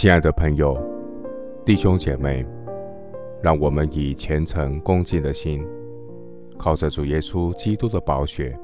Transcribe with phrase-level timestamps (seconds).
[0.00, 0.82] 亲爱的朋友、
[1.62, 2.42] 弟兄姐妹，
[3.42, 5.62] 让我们以虔诚恭敬的心，
[6.56, 8.58] 靠着主耶稣基督的宝血，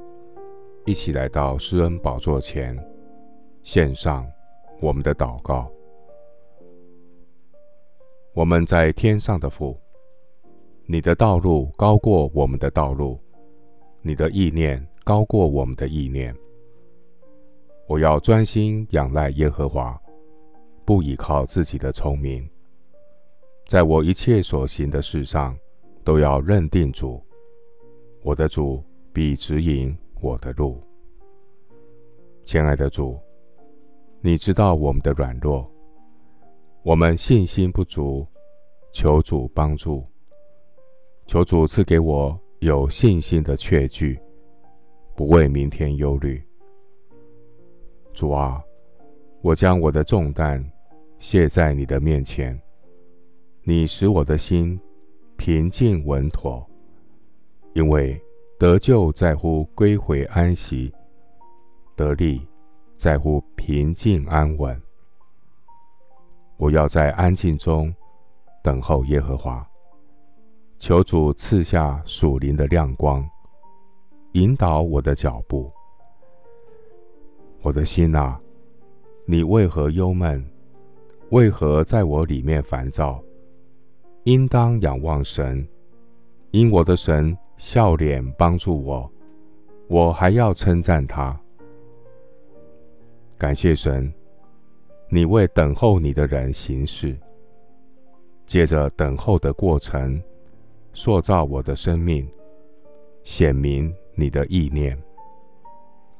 [0.87, 2.75] 一起来到施恩宝座前，
[3.63, 4.27] 献上
[4.81, 5.71] 我们的祷告。
[8.33, 9.79] 我们在天上的父，
[10.87, 13.21] 你的道路高过我们的道路，
[14.01, 16.35] 你的意念高过我们的意念。
[17.87, 20.01] 我要专心仰赖耶和华。
[20.87, 22.49] 不依靠自己的聪明，
[23.67, 25.59] 在我一切所行的事上，
[26.05, 27.21] 都要认定主。
[28.23, 28.81] 我的主
[29.13, 30.81] 必指引我的路。
[32.45, 33.19] 亲爱的主，
[34.21, 35.69] 你知道我们的软弱，
[36.85, 38.25] 我们信心不足，
[38.93, 40.07] 求主帮助。
[41.27, 44.17] 求主赐给我有信心的确据，
[45.17, 46.41] 不为明天忧虑。
[48.15, 48.63] 主啊，
[49.43, 50.65] 我将我的重担。
[51.19, 52.61] 卸在你的面前，
[53.63, 54.79] 你使我的心
[55.37, 56.65] 平静稳妥，
[57.75, 58.21] 因为
[58.59, 60.93] 得救在乎归回安息，
[61.95, 62.47] 得力
[62.97, 64.81] 在乎平静安稳。
[66.59, 67.95] 我要在安静中
[68.63, 69.67] 等候耶和华，
[70.79, 73.29] 求主赐下属灵的亮光，
[74.33, 75.71] 引导我的脚步。
[77.63, 78.41] 我的心啊，
[79.27, 80.43] 你为何忧闷？
[81.31, 83.21] 为何在我里面烦躁？
[84.25, 85.67] 应当仰望神，
[86.53, 89.11] 因我的神笑脸帮助我，
[89.89, 91.39] 我还要称赞他。
[93.37, 94.13] 感谢神，
[95.09, 97.17] 你为等候你的人行事。
[98.47, 100.23] 借着等候的过程，
[100.93, 102.25] 塑造我的生命，
[103.25, 104.97] 显明你的意念，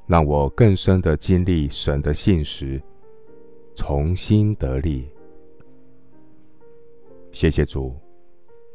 [0.07, 2.83] 让我更深的经历神的信实。
[3.77, 5.07] 重新得力，
[7.31, 7.95] 谢谢主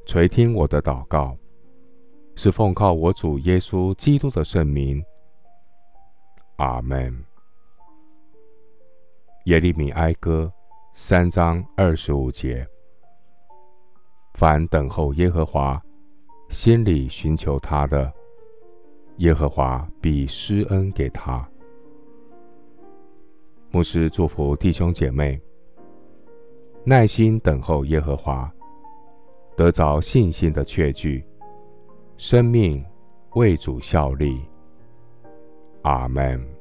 [0.06, 1.36] 垂听我的祷告，
[2.36, 5.04] 是奉靠我主耶稣基督的圣名。
[6.58, 7.26] 阿门。
[9.46, 10.54] 耶利米哀歌
[10.94, 12.66] 三章二十五节：
[14.36, 15.82] 凡等候耶和华，
[16.50, 18.14] 心里寻求他的，
[19.18, 21.51] 耶和华必施恩给他。
[23.74, 25.40] 牧师祝福弟兄姐妹，
[26.84, 28.52] 耐心等候耶和华，
[29.56, 31.26] 得着信心的确据，
[32.18, 32.84] 生命
[33.36, 34.42] 为主效力。
[35.84, 36.61] 阿门。